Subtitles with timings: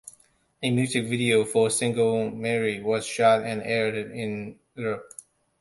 [0.63, 5.07] A music video for the single "Merry" was shot and aired in Europe.